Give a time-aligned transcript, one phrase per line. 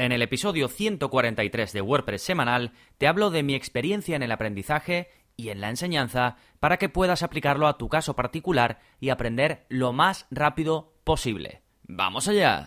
[0.00, 5.10] En el episodio 143 de WordPress semanal te hablo de mi experiencia en el aprendizaje
[5.36, 9.92] y en la enseñanza para que puedas aplicarlo a tu caso particular y aprender lo
[9.92, 11.60] más rápido posible.
[11.82, 12.66] ¡Vamos allá!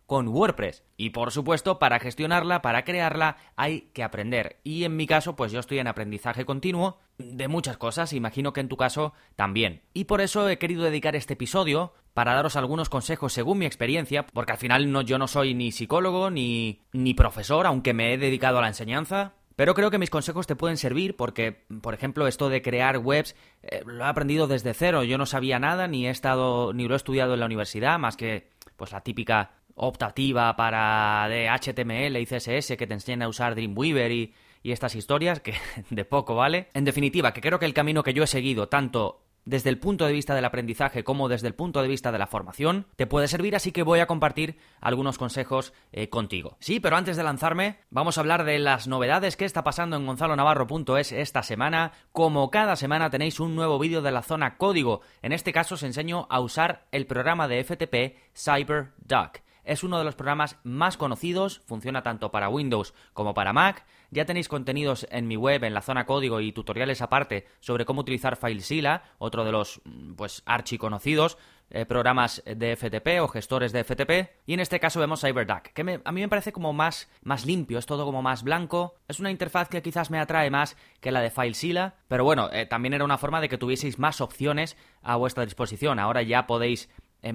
[0.11, 0.83] con WordPress.
[0.97, 4.59] Y por supuesto, para gestionarla, para crearla, hay que aprender.
[4.61, 8.59] Y en mi caso, pues yo estoy en aprendizaje continuo de muchas cosas, imagino que
[8.59, 9.83] en tu caso también.
[9.93, 14.25] Y por eso he querido dedicar este episodio para daros algunos consejos según mi experiencia,
[14.27, 18.17] porque al final no, yo no soy ni psicólogo ni, ni profesor, aunque me he
[18.17, 22.27] dedicado a la enseñanza, pero creo que mis consejos te pueden servir porque, por ejemplo,
[22.27, 25.03] esto de crear webs eh, lo he aprendido desde cero.
[25.03, 28.17] Yo no sabía nada, ni he estado, ni lo he estudiado en la universidad, más
[28.17, 28.49] que
[28.81, 34.11] pues la típica optativa para de HTML y CSS que te enseñan a usar Dreamweaver
[34.11, 34.33] y,
[34.63, 35.55] estas historias, que
[35.89, 36.67] de poco vale.
[36.73, 40.05] En definitiva, que creo que el camino que yo he seguido, tanto desde el punto
[40.05, 43.27] de vista del aprendizaje como desde el punto de vista de la formación, te puede
[43.27, 46.57] servir, así que voy a compartir algunos consejos eh, contigo.
[46.59, 50.05] Sí, pero antes de lanzarme, vamos a hablar de las novedades que está pasando en
[50.05, 51.91] gonzalonavarro.es esta semana.
[52.11, 55.01] Como cada semana tenéis un nuevo vídeo de la zona código.
[55.21, 59.41] En este caso os enseño a usar el programa de FTP CyberDuck.
[59.63, 63.85] Es uno de los programas más conocidos, funciona tanto para Windows como para Mac.
[64.09, 68.01] Ya tenéis contenidos en mi web, en la zona código y tutoriales aparte sobre cómo
[68.01, 71.37] utilizar FileZilla, otro de los mm, pues archiconocidos
[71.73, 74.11] eh, programas de FTP o gestores de FTP.
[74.45, 77.79] Y en este caso vemos CyberDuck, que a mí me parece como más, más limpio,
[77.79, 78.95] es todo como más blanco.
[79.07, 82.65] Es una interfaz que quizás me atrae más que la de FileZilla, pero bueno, eh,
[82.65, 85.97] también era una forma de que tuvieseis más opciones a vuestra disposición.
[85.99, 86.89] Ahora ya podéis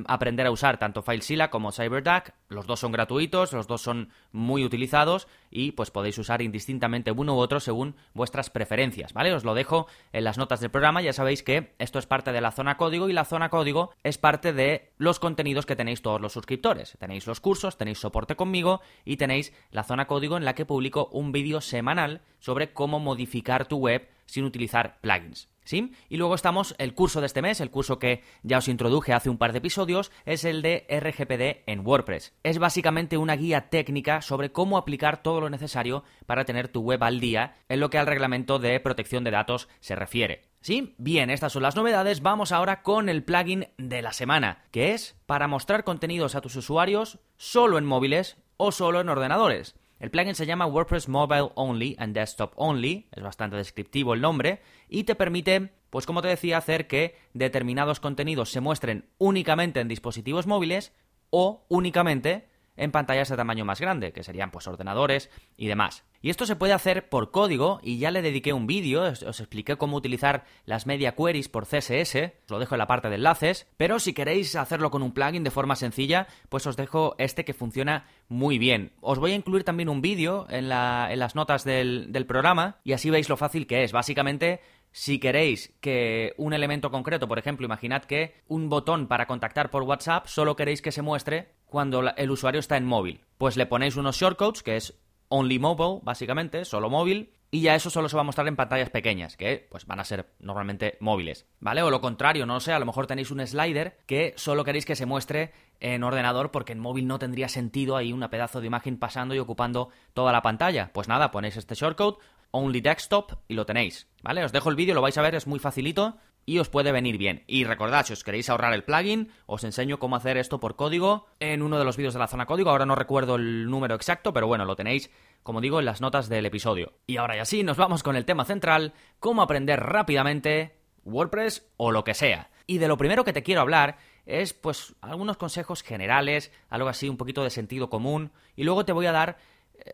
[0.06, 2.30] aprender a usar tanto FileZilla como CyberDuck.
[2.48, 7.36] Los dos son gratuitos, los dos son muy utilizados y pues podéis usar indistintamente uno
[7.36, 9.32] u otro según vuestras preferencias, ¿vale?
[9.32, 12.40] Os lo dejo en las notas del programa, ya sabéis que esto es parte de
[12.40, 16.20] la zona código y la zona código es parte de los contenidos que tenéis todos
[16.20, 16.96] los suscriptores.
[16.98, 21.08] Tenéis los cursos, tenéis soporte conmigo y tenéis la zona código en la que publico
[21.12, 25.48] un vídeo semanal sobre cómo modificar tu web sin utilizar plugins.
[25.66, 25.92] ¿Sí?
[26.08, 29.28] Y luego estamos, el curso de este mes, el curso que ya os introduje hace
[29.28, 32.34] un par de episodios, es el de RGPD en WordPress.
[32.44, 37.02] Es básicamente una guía técnica sobre cómo aplicar todo lo necesario para tener tu web
[37.02, 40.44] al día en lo que al reglamento de protección de datos se refiere.
[40.60, 40.94] ¿Sí?
[40.98, 42.22] Bien, estas son las novedades.
[42.22, 46.54] Vamos ahora con el plugin de la semana, que es para mostrar contenidos a tus
[46.54, 49.74] usuarios solo en móviles o solo en ordenadores.
[49.98, 54.60] El plugin se llama WordPress Mobile Only and Desktop Only, es bastante descriptivo el nombre,
[54.88, 59.88] y te permite, pues como te decía, hacer que determinados contenidos se muestren únicamente en
[59.88, 60.92] dispositivos móviles
[61.30, 62.46] o únicamente
[62.76, 66.04] en pantallas de tamaño más grande, que serían pues ordenadores y demás.
[66.22, 69.76] Y esto se puede hacer por código y ya le dediqué un vídeo, os, expliqué
[69.76, 73.66] cómo utilizar las media queries por CSS, os lo dejo en la parte de enlaces,
[73.76, 77.54] pero si queréis hacerlo con un plugin de forma sencilla, pues os dejo este que
[77.54, 78.92] funciona muy bien.
[79.00, 83.10] Os voy a incluir también un vídeo en, las notas del, del programa y así
[83.10, 83.92] veis lo fácil que es.
[83.92, 84.60] Básicamente
[84.96, 89.82] si queréis que un elemento concreto, por ejemplo, imaginad que un botón para contactar por
[89.82, 93.20] WhatsApp solo queréis que se muestre cuando el usuario está en móvil.
[93.38, 94.94] Pues le ponéis unos shortcodes, que es
[95.28, 98.90] only mobile, básicamente, solo móvil, y ya eso solo se va a mostrar en pantallas
[98.90, 101.82] pequeñas, que pues van a ser normalmente móviles, ¿vale?
[101.82, 104.96] O lo contrario, no sé, a lo mejor tenéis un slider que solo queréis que
[104.96, 108.98] se muestre en ordenador porque en móvil no tendría sentido ahí una pedazo de imagen
[108.98, 110.90] pasando y ocupando toda la pantalla.
[110.92, 112.18] Pues nada, ponéis este shortcode,
[112.50, 114.44] only desktop y lo tenéis, ¿vale?
[114.44, 117.18] Os dejo el vídeo, lo vais a ver, es muy facilito y os puede venir
[117.18, 117.42] bien.
[117.48, 121.26] Y recordad, si os queréis ahorrar el plugin, os enseño cómo hacer esto por código
[121.40, 122.70] en uno de los vídeos de la zona código.
[122.70, 125.10] Ahora no recuerdo el número exacto, pero bueno, lo tenéis,
[125.42, 126.94] como digo, en las notas del episodio.
[127.06, 131.90] Y ahora ya sí, nos vamos con el tema central, cómo aprender rápidamente WordPress o
[131.90, 132.50] lo que sea.
[132.66, 137.08] Y de lo primero que te quiero hablar es pues algunos consejos generales, algo así
[137.08, 139.38] un poquito de sentido común, y luego te voy a dar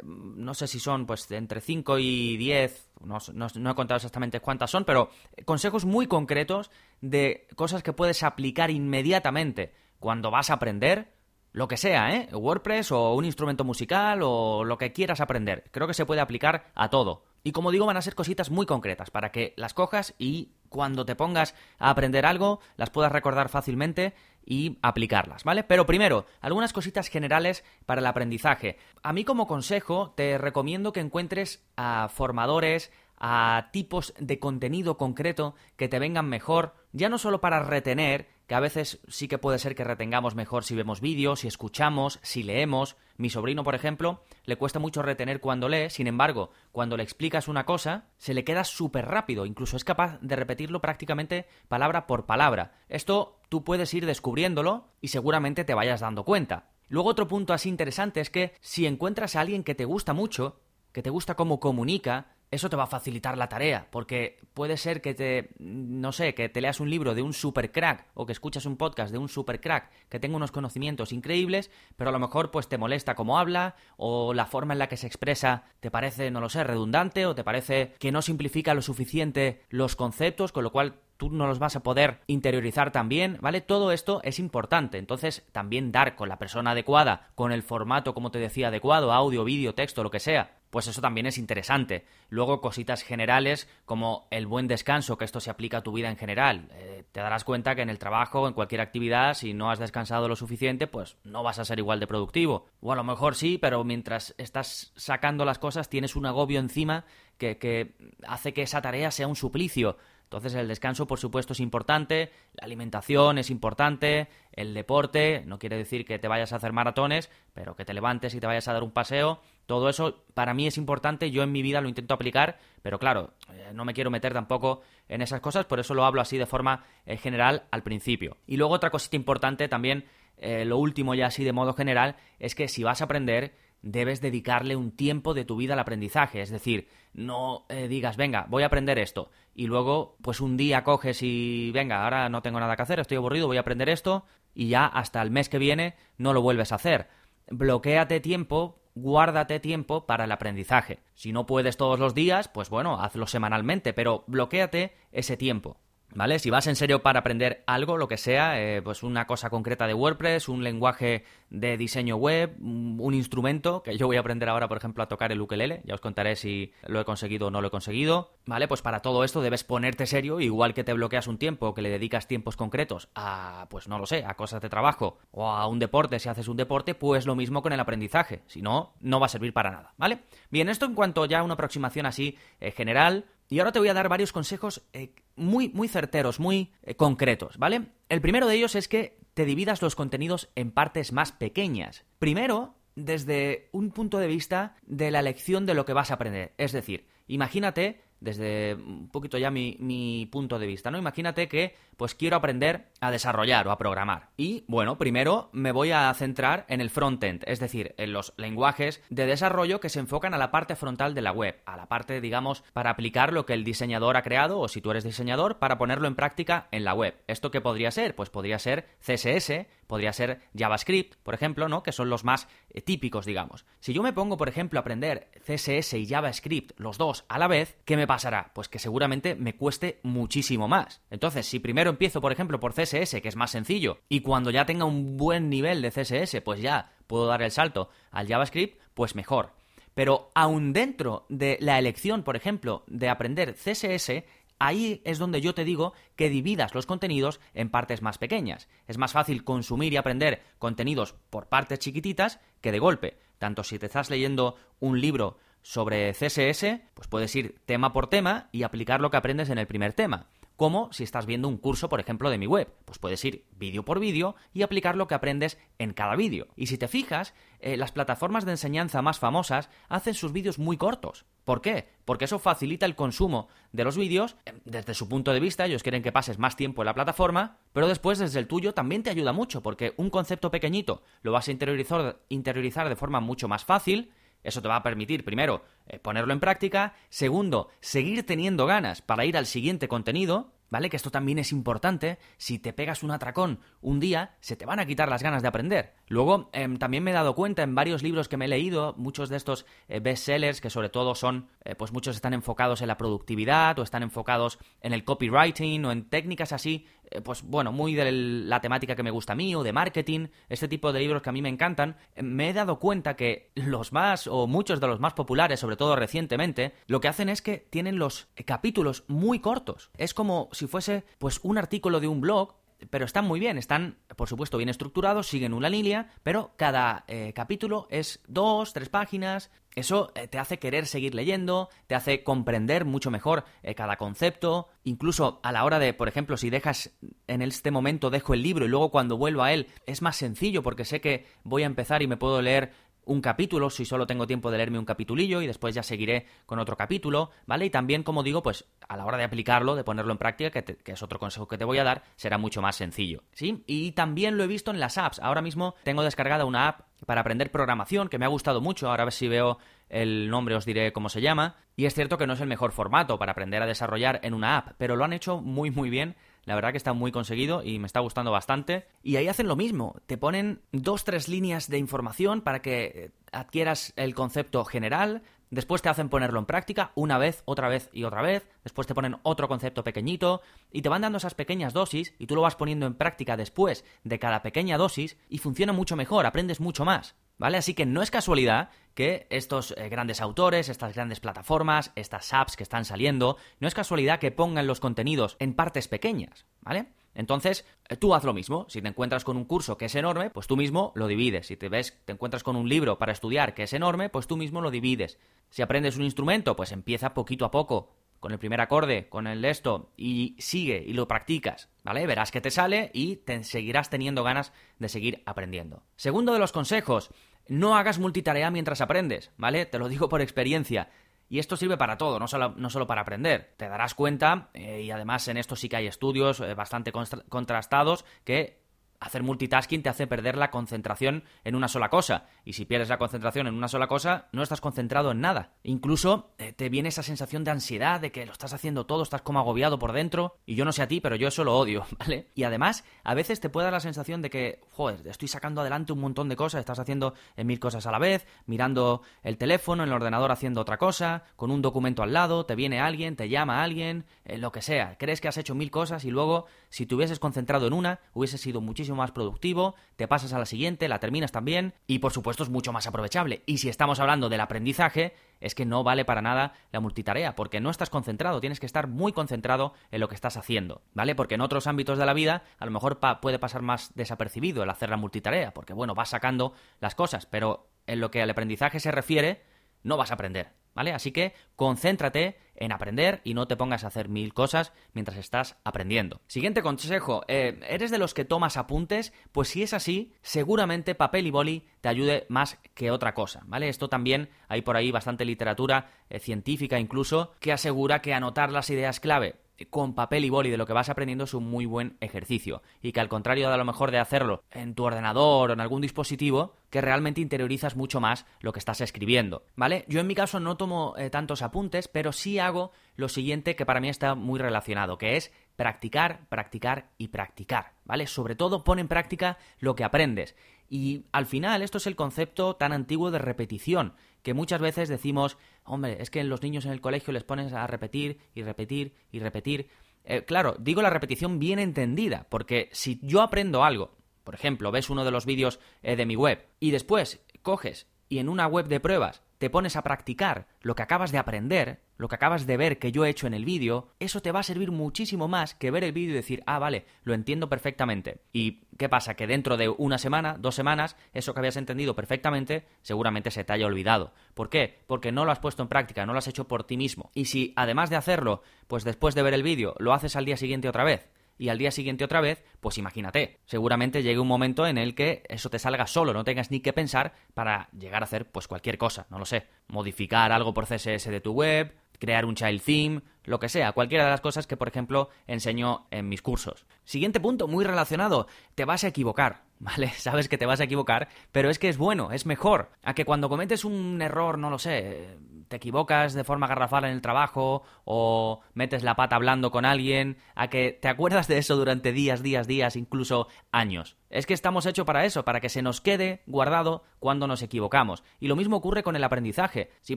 [0.05, 4.70] no sé si son pues entre 5 y 10, no, no, he contado exactamente cuántas
[4.70, 5.11] son, pero
[5.44, 6.70] consejos muy concretos
[7.00, 11.12] de cosas que puedes aplicar inmediatamente cuando vas a aprender
[11.52, 12.29] lo que sea, ¿eh?
[12.32, 15.64] WordPress o un instrumento musical o lo que quieras aprender.
[15.70, 17.25] Creo que se puede aplicar a todo.
[17.44, 21.05] Y como digo, van a ser cositas muy concretas para que las cojas y cuando
[21.05, 24.14] te pongas a aprender algo las puedas recordar fácilmente
[24.44, 25.65] y aplicarlas, ¿vale?
[25.65, 28.79] Pero primero, algunas cositas generales para el aprendizaje.
[29.03, 35.55] A mí como consejo te recomiendo que encuentres a formadores, a tipos de contenido concreto
[35.77, 39.58] que te vengan mejor, ya no solo para retener, que a veces sí que puede
[39.58, 42.99] ser que retengamos mejor si vemos vídeos, si escuchamos, si leemos.
[43.16, 47.49] Mi sobrino, por ejemplo, le cuesta mucho retener cuando lee, sin embargo, cuando le explicas
[47.49, 52.26] una cosa, se le queda súper rápido, incluso es capaz de repetirlo prácticamente palabra por
[52.26, 52.75] palabra.
[52.90, 56.69] Esto tú puedes ir descubriéndolo y seguramente te vayas dando cuenta.
[56.88, 60.60] Luego otro punto así interesante es que si encuentras a alguien que te gusta mucho,
[60.93, 65.00] que te gusta cómo comunica, eso te va a facilitar la tarea, porque puede ser
[65.00, 68.32] que te, no sé, que te leas un libro de un super crack o que
[68.32, 72.19] escuchas un podcast de un super crack que tenga unos conocimientos increíbles, pero a lo
[72.19, 75.90] mejor pues te molesta cómo habla o la forma en la que se expresa te
[75.90, 80.52] parece, no lo sé, redundante o te parece que no simplifica lo suficiente los conceptos,
[80.52, 83.62] con lo cual tú no los vas a poder interiorizar también, ¿vale?
[83.62, 88.31] Todo esto es importante, entonces también dar con la persona adecuada, con el formato, como
[88.31, 92.06] te decía, adecuado, audio, vídeo, texto, lo que sea, pues eso también es interesante.
[92.30, 96.16] Luego cositas generales como el buen descanso, que esto se aplica a tu vida en
[96.16, 96.70] general.
[96.72, 100.28] Eh, te darás cuenta que en el trabajo, en cualquier actividad, si no has descansado
[100.28, 102.64] lo suficiente, pues no vas a ser igual de productivo.
[102.80, 107.04] O a lo mejor sí, pero mientras estás sacando las cosas tienes un agobio encima
[107.36, 107.92] que, que
[108.26, 109.98] hace que esa tarea sea un suplicio.
[110.32, 115.76] Entonces el descanso, por supuesto, es importante, la alimentación es importante, el deporte, no quiere
[115.76, 118.73] decir que te vayas a hacer maratones, pero que te levantes y te vayas a
[118.73, 122.14] dar un paseo, todo eso para mí es importante, yo en mi vida lo intento
[122.14, 126.06] aplicar, pero claro, eh, no me quiero meter tampoco en esas cosas, por eso lo
[126.06, 128.38] hablo así de forma eh, general al principio.
[128.46, 130.06] Y luego otra cosita importante también,
[130.38, 133.52] eh, lo último ya así de modo general, es que si vas a aprender,
[133.82, 136.40] debes dedicarle un tiempo de tu vida al aprendizaje.
[136.40, 139.31] Es decir, no eh, digas, venga, voy a aprender esto.
[139.55, 143.19] Y luego, pues un día coges y, venga, ahora no tengo nada que hacer, estoy
[143.19, 144.25] aburrido, voy a aprender esto.
[144.55, 147.08] Y ya hasta el mes que viene no lo vuelves a hacer.
[147.50, 151.00] Bloquéate tiempo, guárdate tiempo para el aprendizaje.
[151.14, 155.79] Si no puedes todos los días, pues bueno, hazlo semanalmente, pero bloquéate ese tiempo.
[156.14, 156.38] ¿Vale?
[156.38, 159.87] Si vas en serio para aprender algo, lo que sea, eh, pues una cosa concreta
[159.87, 164.69] de WordPress, un lenguaje de diseño web, un instrumento, que yo voy a aprender ahora,
[164.69, 167.61] por ejemplo, a tocar el ukelele, ya os contaré si lo he conseguido o no
[167.61, 168.69] lo he conseguido, ¿vale?
[168.69, 171.91] Pues para todo esto debes ponerte serio, igual que te bloqueas un tiempo, que le
[171.91, 175.79] dedicas tiempos concretos a, pues no lo sé, a cosas de trabajo, o a un
[175.79, 179.26] deporte, si haces un deporte, pues lo mismo con el aprendizaje, si no, no va
[179.26, 180.20] a servir para nada, ¿vale?
[180.50, 183.88] Bien, esto en cuanto ya a una aproximación así eh, general, y ahora te voy
[183.88, 187.88] a dar varios consejos eh, muy, muy certeros, muy eh, concretos, ¿vale?
[188.08, 192.06] El primero de ellos es que te dividas los contenidos en partes más pequeñas.
[192.19, 196.54] Primero, desde un punto de vista de la lección de lo que vas a aprender.
[196.56, 200.98] Es decir, imagínate desde un poquito ya mi, punto de vista, ¿no?
[200.98, 204.30] Imagínate que pues quiero aprender a desarrollar o a programar.
[204.36, 209.02] Y bueno, primero me voy a centrar en el frontend, es decir, en los lenguajes
[209.10, 212.20] de desarrollo que se enfocan a la parte frontal de la web, a la parte,
[212.20, 215.78] digamos, para aplicar lo que el diseñador ha creado o si tú eres diseñador, para
[215.78, 217.14] ponerlo en práctica en la web.
[217.26, 218.14] ¿Esto qué podría ser?
[218.14, 221.82] Pues podría ser CSS, podría ser JavaScript, por ejemplo, ¿no?
[221.82, 223.66] Que son los más eh, típicos, digamos.
[223.80, 227.48] Si yo me pongo, por ejemplo, a aprender CSS y JavaScript, los dos a la
[227.48, 228.50] vez, ¿qué me pasará?
[228.53, 231.00] Pues que seguramente me cueste muchísimo más.
[231.09, 234.67] Entonces, si primero empiezo, por ejemplo, por CSS, que es más sencillo, y cuando ya
[234.67, 239.14] tenga un buen nivel de CSS, pues ya puedo dar el salto al JavaScript, pues
[239.14, 239.55] mejor.
[239.94, 244.25] Pero aún dentro de la elección, por ejemplo, de aprender CSS,
[244.58, 248.69] ahí es donde yo te digo que dividas los contenidos en partes más pequeñas.
[248.89, 253.17] Es más fácil consumir y aprender contenidos por partes chiquititas que de golpe.
[253.39, 258.48] Tanto si te estás leyendo un libro sobre CSS, pues puedes ir tema por tema
[258.52, 260.26] y aplicar lo que aprendes en el primer tema.
[260.56, 262.72] Como si estás viendo un curso, por ejemplo, de mi web.
[262.84, 266.46] Pues puedes ir vídeo por vídeo y aplicar lo que aprendes en cada vídeo.
[266.56, 270.76] Y si te fijas, eh, las plataformas de enseñanza más famosas hacen sus vídeos muy
[270.76, 271.24] cortos.
[271.44, 271.88] ¿Por qué?
[272.04, 275.64] Porque eso facilita el consumo de los vídeos eh, desde su punto de vista.
[275.64, 279.02] Ellos quieren que pases más tiempo en la plataforma, pero después desde el tuyo también
[279.02, 283.48] te ayuda mucho porque un concepto pequeñito lo vas a interiorizar, interiorizar de forma mucho
[283.48, 284.12] más fácil
[284.43, 289.25] eso te va a permitir, primero, eh, ponerlo en práctica, segundo, seguir teniendo ganas para
[289.25, 290.89] ir al siguiente contenido, ¿vale?
[290.89, 292.19] Que esto también es importante.
[292.39, 295.49] Si te pegas un atracón un día, se te van a quitar las ganas de
[295.49, 295.93] aprender.
[296.08, 299.29] Luego, em, también me he dado cuenta en varios libros que me he leído, muchos
[299.29, 302.96] de estos eh, bestsellers, que sobre todo son, eh, pues muchos están enfocados en la
[302.96, 306.87] productividad o están enfocados en el copywriting o en técnicas así,
[307.20, 310.69] pues bueno, muy de la temática que me gusta a mí o de marketing, este
[310.69, 313.92] tipo de libros que a mí me encantan, eh, me he dado cuenta que los
[313.92, 317.58] más o muchos de los más populares, sobre todo recientemente, lo que hacen es que
[317.58, 319.90] tienen los capítulos muy cortos.
[319.96, 323.98] Es como si fuese pues un artículo de un blog pero están muy bien, están,
[324.17, 329.51] por supuesto, bien estructurados, siguen una línea, pero cada eh, capítulo es dos, tres páginas.
[329.74, 334.69] Eso eh, te hace querer seguir leyendo, te hace comprender mucho mejor eh, cada concepto,
[334.84, 336.91] incluso a la hora de, por ejemplo, si dejas
[337.27, 340.62] en este momento dejo el libro y luego cuando vuelvo a él es más sencillo
[340.62, 342.72] porque sé que voy a empezar y me puedo leer
[343.05, 346.59] un capítulo, si solo tengo tiempo de leerme un capitulillo y después ya seguiré con
[346.59, 347.67] otro capítulo, ¿vale?
[347.67, 350.79] Y también, como digo, pues a la hora de aplicarlo, de ponerlo en práctica, que,
[350.85, 353.65] es otro consejo que te voy a dar, será mucho más sencillo, ¿sí?
[353.67, 355.21] Y también lo he visto en las apps.
[355.21, 358.89] Ahora mismo tengo descargada una app para aprender programación que me ha gustado mucho.
[358.89, 361.56] Ahora a ver si veo el nombre os diré cómo se llama.
[361.77, 364.56] Y es cierto que no es el mejor formato para aprender a desarrollar en una
[364.59, 367.79] app, pero lo han hecho muy muy bien la verdad que está muy conseguido y
[367.79, 368.87] me está gustando bastante.
[369.03, 373.11] Y ahí hacen lo mismo, te ponen dos, tres líneas de información para que eh,
[373.32, 378.05] adquieras el concepto general, después te hacen ponerlo en práctica una vez, otra vez y
[378.05, 380.41] otra vez, después te ponen otro concepto pequeñito
[380.72, 383.84] y te van dando esas pequeñas dosis y tú lo vas poniendo en práctica después
[384.03, 387.15] de cada pequeña dosis y funciona mucho mejor, aprendes mucho más.
[387.43, 387.58] ¿Vale?
[387.58, 392.55] Así que no es casualidad que estos eh, grandes autores, estas grandes plataformas, estas apps
[392.55, 396.93] que están saliendo, no es casualidad que pongan los contenidos en partes pequeñas, ¿vale?
[397.17, 398.67] Entonces, eh, tú haz lo mismo.
[398.69, 401.49] Si te encuentras con un curso que es enorme, pues tú mismo lo divides.
[401.49, 404.37] Si te ves, te encuentras con un libro para estudiar que es enorme, pues tú
[404.37, 405.19] mismo lo divides.
[405.51, 407.91] Si aprendes un instrumento, pues empieza poquito a poco,
[408.22, 412.06] con el primer acorde, con el esto, y sigue y lo practicas, ¿vale?
[412.06, 415.82] Verás que te sale y te seguirás teniendo ganas de seguir aprendiendo.
[415.96, 417.11] Segundo de los consejos,
[417.49, 419.67] no hagas multitarea mientras aprendes, ¿vale?
[419.67, 420.89] Te lo digo por experiencia.
[421.29, 423.55] Y esto sirve para todo, no solo, no solo para aprender.
[423.56, 428.05] Te darás cuenta, eh, y además en esto sí que hay estudios eh, bastante contrastados,
[428.25, 428.61] que
[429.03, 432.27] hacer multitasking te hace perder la concentración en una sola cosa.
[432.44, 435.53] Y si pierdes la concentración en una sola cosa, no estás concentrado en nada.
[435.63, 439.23] Incluso eh, te viene esa sensación de ansiedad, de que lo estás haciendo todo, estás
[439.23, 440.37] como agobiado por dentro.
[440.47, 442.29] Y yo no sé a ti, pero yo eso lo odio, ¿vale?
[442.35, 445.93] Y además, a veces te puede dar la sensación de que, joder, estoy sacando adelante
[445.93, 449.82] un montón de cosas, estás haciendo eh, mil cosas a la vez, mirando el teléfono,
[449.82, 453.29] en el ordenador haciendo otra cosa, con un documento al lado, te viene alguien, te
[453.29, 454.97] llama alguien, eh, lo que sea.
[454.99, 458.39] Crees que has hecho mil cosas y luego, si te hubieses concentrado en una, hubiese
[458.39, 462.43] sido muchísimo más productivo, te pasas a la siguiente, la terminas también y por supuesto
[462.43, 463.43] es mucho más aprovechable.
[463.46, 467.61] Y si estamos hablando del aprendizaje, es que no vale para nada la multitarea, porque
[467.61, 471.15] no estás concentrado, tienes que estar muy concentrado en lo que estás haciendo, ¿vale?
[471.15, 474.70] Porque en otros ámbitos de la vida a lo mejor puede pasar más desapercibido el
[474.70, 478.81] hacer la multitarea, porque bueno, vas sacando las cosas, pero en lo que al aprendizaje
[478.81, 479.43] se refiere,
[479.82, 480.61] no vas a aprender.
[480.74, 480.93] ¿Vale?
[480.93, 485.56] Así que concéntrate en aprender y no te pongas a hacer mil cosas mientras estás
[485.64, 486.20] aprendiendo.
[486.26, 489.12] Siguiente consejo, eh, ¿eres de los que tomas apuntes?
[489.32, 493.69] Pues si es así, seguramente papel y boli te ayude más que otra cosa, ¿vale?
[493.69, 498.70] Esto también hay por ahí bastante literatura eh, científica incluso que asegura que anotar las
[498.70, 501.96] ideas clave con papel y boli de lo que vas aprendiendo es un muy buen
[502.00, 505.52] ejercicio y que al contrario de a lo mejor de hacerlo en tu ordenador o
[505.52, 509.84] en algún dispositivo, que realmente interiorizas mucho más lo que estás escribiendo, ¿vale?
[509.88, 513.66] Yo en mi caso no tomo eh, tantos apuntes, pero sí hago lo siguiente que
[513.66, 518.07] para mí está muy relacionado, que es practicar, practicar y practicar, ¿vale?
[518.07, 520.35] Sobre todo pon en práctica lo que aprendes.
[520.68, 525.37] Y al final esto es el concepto tan antiguo de repetición, que muchas veces decimos,
[525.64, 529.18] hombre, es que los niños en el colegio les pones a repetir y repetir y
[529.20, 529.68] repetir.
[530.04, 534.90] Eh, claro, digo la repetición bien entendida, porque si yo aprendo algo, por ejemplo, ves
[534.90, 538.68] uno de los vídeos eh, de mi web y después coges y en una web
[538.68, 542.57] de pruebas te pones a practicar lo que acabas de aprender, lo que acabas de
[542.57, 545.57] ver que yo he hecho en el vídeo, eso te va a servir muchísimo más
[545.57, 548.20] que ver el vídeo y decir, ah, vale, lo entiendo perfectamente.
[548.33, 549.14] ¿Y qué pasa?
[549.14, 553.53] Que dentro de una semana, dos semanas, eso que habías entendido perfectamente, seguramente se te
[553.53, 554.12] haya olvidado.
[554.35, 554.79] ¿Por qué?
[554.87, 557.11] Porque no lo has puesto en práctica, no lo has hecho por ti mismo.
[557.12, 560.37] Y si además de hacerlo, pues después de ver el vídeo, lo haces al día
[560.37, 564.66] siguiente otra vez, y al día siguiente otra vez, pues imagínate, seguramente llegue un momento
[564.66, 568.05] en el que eso te salga solo, no tengas ni que pensar para llegar a
[568.05, 572.25] hacer pues cualquier cosa, no lo sé, modificar algo por CSS de tu web, crear
[572.25, 576.09] un child theme, lo que sea, cualquiera de las cosas que por ejemplo enseño en
[576.09, 576.66] mis cursos.
[576.83, 579.44] Siguiente punto, muy relacionado, te vas a equivocar.
[579.62, 579.90] ¿vale?
[579.90, 582.71] Sabes que te vas a equivocar, pero es que es bueno, es mejor.
[582.83, 585.16] A que cuando cometes un error, no lo sé,
[585.47, 590.16] te equivocas de forma garrafal en el trabajo o metes la pata hablando con alguien,
[590.35, 593.97] a que te acuerdas de eso durante días, días, días, incluso años.
[594.12, 598.04] Es que estamos hechos para eso, para que se nos quede guardado cuando nos equivocamos.
[598.20, 599.70] Y lo mismo ocurre con el aprendizaje.
[599.81, 599.96] Si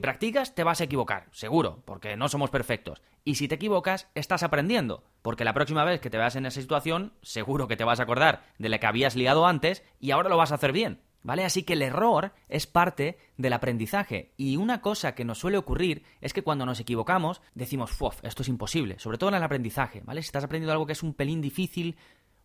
[0.00, 3.02] practicas, te vas a equivocar, seguro, porque no somos perfectos.
[3.24, 6.62] Y si te equivocas, estás aprendiendo, porque la próxima vez que te veas en esa
[6.62, 10.30] situación, seguro que te vas a acordar de la que habías liado antes y ahora
[10.30, 11.02] lo vas a hacer bien.
[11.22, 11.44] ¿Vale?
[11.44, 14.32] Así que el error es parte del aprendizaje.
[14.36, 18.20] Y una cosa que nos suele ocurrir es que cuando nos equivocamos decimos, ¡fuf!
[18.22, 19.00] Esto es imposible.
[19.00, 20.22] Sobre todo en el aprendizaje, ¿vale?
[20.22, 21.96] Si estás aprendiendo algo que es un pelín difícil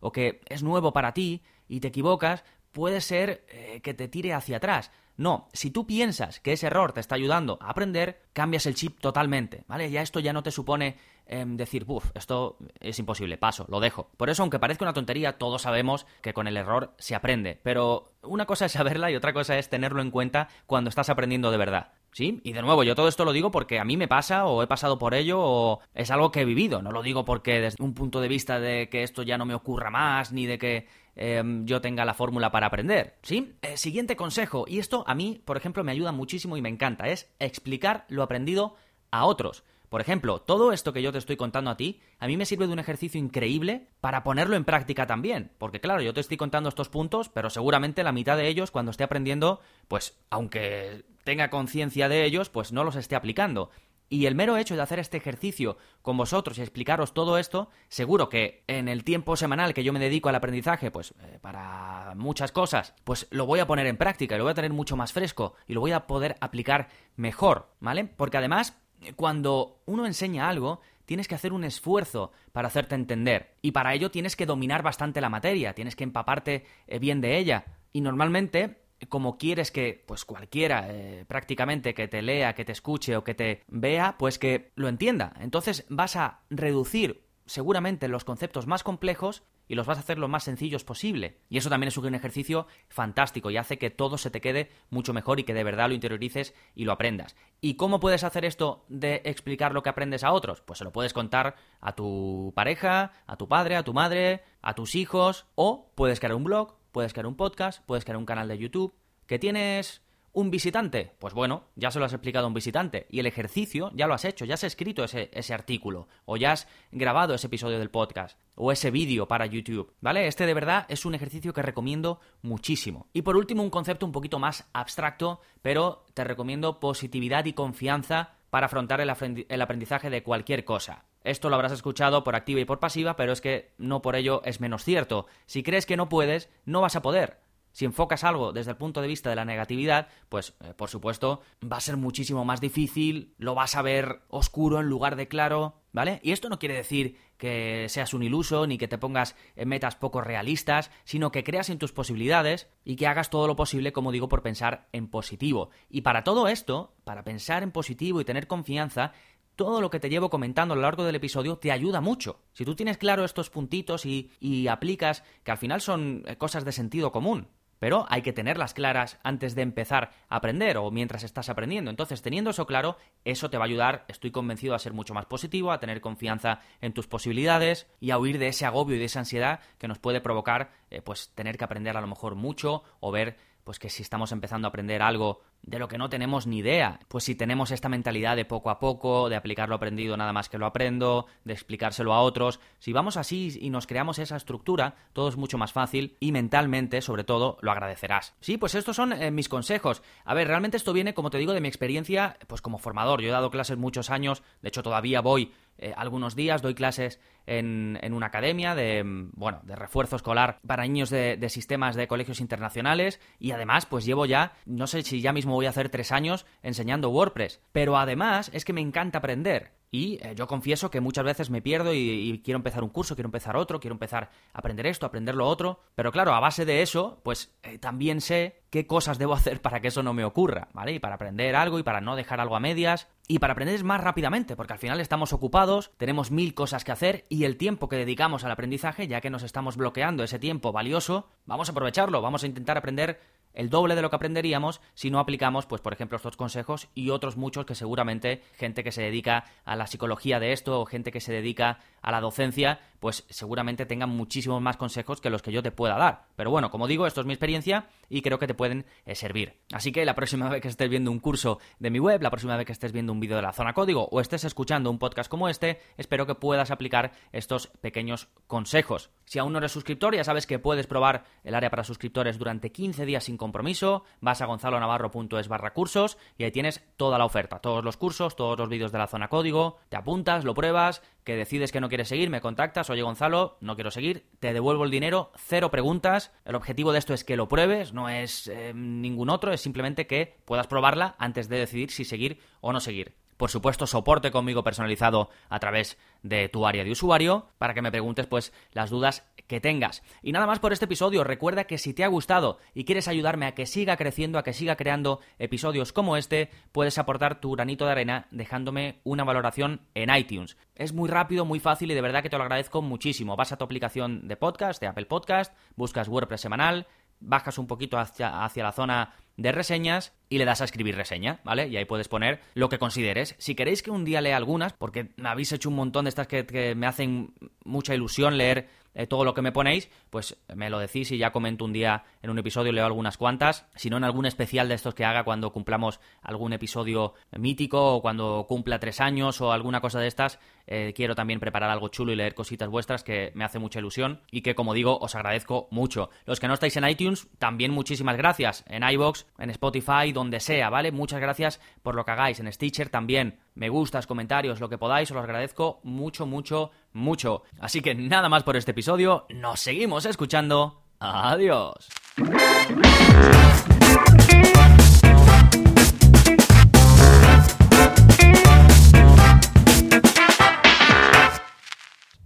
[0.02, 4.34] o que es nuevo para ti y te equivocas, puede ser eh, que te tire
[4.34, 4.90] hacia atrás.
[5.16, 8.98] No, si tú piensas que ese error te está ayudando a aprender, cambias el chip
[8.98, 9.90] totalmente, ¿vale?
[9.90, 14.10] Ya esto ya no te supone em, decir, buf, esto es imposible, paso, lo dejo.
[14.16, 17.60] Por eso, aunque parezca una tontería, todos sabemos que con el error se aprende.
[17.62, 21.50] Pero una cosa es saberla y otra cosa es tenerlo en cuenta cuando estás aprendiendo
[21.50, 21.92] de verdad.
[22.12, 22.40] ¿Sí?
[22.44, 24.66] Y de nuevo, yo todo esto lo digo porque a mí me pasa o he
[24.66, 26.82] pasado por ello o es algo que he vivido.
[26.82, 29.54] No lo digo porque desde un punto de vista de que esto ya no me
[29.54, 33.16] ocurra más ni de que em, yo tenga la fórmula para aprender.
[33.22, 33.54] ¿Sí?
[33.62, 37.08] Eh, siguiente consejo, y esto a mí, por ejemplo, me ayuda muchísimo y me encanta,
[37.08, 38.76] es explicar lo aprendido
[39.10, 39.64] a otros.
[39.92, 42.66] Por ejemplo, todo esto que yo te estoy contando a ti, a mí me sirve
[42.66, 45.52] de un ejercicio increíble para ponerlo en práctica también.
[45.58, 48.90] Porque claro, yo te estoy contando estos puntos, pero seguramente la mitad de ellos, cuando
[48.90, 53.68] esté aprendiendo, pues aunque tenga conciencia de ellos, pues no los esté aplicando.
[54.08, 58.30] Y el mero hecho de hacer este ejercicio con vosotros y explicaros todo esto, seguro
[58.30, 62.50] que en el tiempo semanal que yo me dedico al aprendizaje, pues eh, para muchas
[62.50, 65.12] cosas, pues lo voy a poner en práctica y lo voy a tener mucho más
[65.12, 68.04] fresco y lo voy a poder aplicar mejor, ¿vale?
[68.04, 68.81] Porque además,
[69.16, 73.54] cuando uno enseña algo, tienes que hacer un esfuerzo para hacerte entender.
[73.62, 77.38] Y para ello tienes que dominar bastante la materia, tienes que empaparte eh, bien de
[77.38, 77.64] ella.
[77.92, 83.16] Y normalmente como quieres que, pues cualquiera, eh, prácticamente, que te lea, que te escuche
[83.16, 85.32] o que te vea, pues que lo entienda.
[85.40, 90.28] Entonces vas a reducir seguramente los conceptos más complejos y los vas a hacer lo
[90.28, 91.38] más sencillos posible.
[91.48, 95.12] Y eso también es un ejercicio fantástico y hace que todo se te quede mucho
[95.12, 97.36] mejor y que de verdad lo interiorices y lo aprendas.
[97.60, 100.60] ¿Y cómo puedes hacer esto de explicar lo que aprendes a otros?
[100.60, 104.74] Pues se lo puedes contar a tu pareja, a tu padre, a tu madre, a
[104.74, 108.46] tus hijos o puedes crear un blog puedes crear un podcast, puedes crear un canal
[108.46, 108.94] de YouTube.
[109.26, 110.01] ¿Que tienes
[110.32, 111.12] un visitante?
[111.18, 113.06] Pues bueno, ya se lo has explicado a un visitante.
[113.10, 116.52] Y el ejercicio ya lo has hecho, ya has escrito ese, ese artículo, o ya
[116.52, 120.26] has grabado ese episodio del podcast, o ese vídeo para YouTube, ¿vale?
[120.26, 123.08] Este de verdad es un ejercicio que recomiendo muchísimo.
[123.12, 128.34] Y por último, un concepto un poquito más abstracto, pero te recomiendo positividad y confianza
[128.50, 131.04] para afrontar el aprendizaje de cualquier cosa.
[131.24, 134.42] Esto lo habrás escuchado por activa y por pasiva, pero es que no por ello
[134.44, 135.26] es menos cierto.
[135.46, 137.38] Si crees que no puedes, no vas a poder.
[137.72, 141.40] Si enfocas algo desde el punto de vista de la negatividad, pues eh, por supuesto
[141.70, 145.80] va a ser muchísimo más difícil, lo vas a ver oscuro en lugar de claro,
[145.92, 146.20] ¿vale?
[146.22, 149.96] Y esto no quiere decir que seas un iluso ni que te pongas en metas
[149.96, 154.12] poco realistas, sino que creas en tus posibilidades y que hagas todo lo posible, como
[154.12, 155.70] digo, por pensar en positivo.
[155.88, 159.12] Y para todo esto, para pensar en positivo y tener confianza,
[159.56, 162.40] todo lo que te llevo comentando a lo largo del episodio te ayuda mucho.
[162.52, 166.72] Si tú tienes claro estos puntitos y, aplicas, que al final son eh, cosas de
[166.72, 167.48] sentido común,
[167.82, 171.90] pero hay que tenerlas claras antes de empezar a aprender o mientras estás aprendiendo.
[171.90, 175.26] Entonces, teniendo eso claro, eso te va a ayudar, estoy convencido, a ser mucho más
[175.26, 179.06] positivo, a tener confianza en tus posibilidades y a huir de ese agobio y de
[179.06, 182.84] esa ansiedad que nos puede provocar, eh, pues, tener que aprender a lo mejor mucho
[183.00, 186.46] o ver pues que si estamos empezando a aprender algo de lo que no tenemos
[186.46, 190.16] ni idea, pues si tenemos esta mentalidad de poco a poco, de aplicar lo aprendido
[190.16, 194.18] nada más que lo aprendo, de explicárselo a otros, si vamos así y nos creamos
[194.18, 198.34] esa estructura, todo es mucho más fácil y mentalmente, sobre todo, lo agradecerás.
[198.40, 200.02] Sí, pues estos son eh, mis consejos.
[200.24, 203.20] A ver, realmente esto viene, como te digo, de mi experiencia, pues como formador.
[203.20, 207.18] Yo he dado clases muchos años, de hecho todavía voy eh, algunos días, doy clases
[207.46, 213.20] en, una academia de, bueno, de refuerzo escolar para niños de, sistemas de colegios internacionales
[213.38, 216.46] y además pues llevo ya, no sé si ya mismo voy a hacer tres años
[216.62, 219.72] enseñando WordPress, pero además es que me encanta aprender.
[219.94, 223.28] Y eh, yo confieso que muchas veces me pierdo y, quiero empezar un curso, quiero
[223.28, 225.80] empezar otro, quiero empezar a aprender esto, aprender lo otro.
[225.94, 229.80] Pero claro, a base de eso, pues eh, también sé qué cosas debo hacer para
[229.80, 230.92] que eso no me ocurra, ¿vale?
[230.92, 233.08] Y para aprender algo y para no dejar algo a medias.
[233.28, 237.26] Y para aprender más rápidamente, porque al final estamos ocupados, tenemos mil cosas que hacer
[237.28, 241.28] y el tiempo que dedicamos al aprendizaje, ya que nos estamos bloqueando ese tiempo valioso,
[241.44, 243.20] vamos a aprovecharlo, vamos a intentar aprender
[243.54, 247.10] el doble de lo que aprenderíamos si no aplicamos, pues por ejemplo, estos consejos y
[247.10, 251.12] otros muchos que seguramente gente que se dedica a la psicología de esto o gente
[251.12, 255.50] que se dedica a la docencia, pues seguramente tengan muchísimos más consejos que los que
[255.50, 256.26] yo te pueda dar.
[256.36, 259.58] Pero bueno, como digo, esto es mi experiencia y creo que te pueden eh, servir.
[259.72, 262.56] Así que la próxima vez que estés viendo un curso de mi web, la próxima
[262.56, 265.28] vez que estés viendo un vídeo de la zona código o estés escuchando un podcast
[265.28, 269.10] como este, espero que puedas aplicar estos pequeños consejos.
[269.24, 272.70] Si aún no eres suscriptor, ya sabes que puedes probar el área para suscriptores durante
[272.70, 277.58] 15 días sin compromiso, vas a gonzalonavarro.es barra cursos y ahí tienes toda la oferta,
[277.58, 281.36] todos los cursos, todos los vídeos de la zona código, te apuntas, lo pruebas, que
[281.36, 284.90] decides que no quieres seguir, me contactas, oye Gonzalo, no quiero seguir, te devuelvo el
[284.90, 289.30] dinero, cero preguntas, el objetivo de esto es que lo pruebes, no es eh, ningún
[289.30, 293.21] otro, es simplemente que puedas probarla antes de decidir si seguir o no seguir.
[293.42, 297.90] Por supuesto, soporte conmigo personalizado a través de tu área de usuario para que me
[297.90, 300.04] preguntes pues las dudas que tengas.
[300.22, 303.46] Y nada más por este episodio, recuerda que si te ha gustado y quieres ayudarme
[303.46, 307.84] a que siga creciendo, a que siga creando episodios como este, puedes aportar tu granito
[307.84, 310.56] de arena dejándome una valoración en iTunes.
[310.76, 313.34] Es muy rápido, muy fácil y de verdad que te lo agradezco muchísimo.
[313.34, 316.86] Vas a tu aplicación de podcast, de Apple Podcast, buscas WordPress semanal,
[317.18, 321.40] bajas un poquito hacia, hacia la zona de reseñas y le das a escribir reseña,
[321.44, 321.68] ¿vale?
[321.68, 323.34] Y ahí puedes poner lo que consideres.
[323.38, 326.26] Si queréis que un día lea algunas, porque me habéis hecho un montón de estas
[326.26, 330.70] que, que me hacen mucha ilusión leer eh, todo lo que me ponéis, pues me
[330.70, 333.96] lo decís y ya comento un día en un episodio, leo algunas cuantas, si no
[333.96, 338.78] en algún especial de estos que haga cuando cumplamos algún episodio mítico o cuando cumpla
[338.78, 342.34] tres años o alguna cosa de estas, eh, quiero también preparar algo chulo y leer
[342.34, 346.10] cositas vuestras que me hace mucha ilusión y que como digo os agradezco mucho.
[346.24, 350.70] Los que no estáis en iTunes, también muchísimas gracias, en iBox, en Spotify, donde sea,
[350.70, 350.92] ¿vale?
[350.92, 355.10] Muchas gracias por lo que hagáis, en Stitcher también, me gustas, comentarios, lo que podáis,
[355.10, 357.42] os lo agradezco mucho, mucho, mucho.
[357.60, 360.82] Así que nada más por este episodio, nos seguimos escuchando.
[360.98, 361.88] Adiós.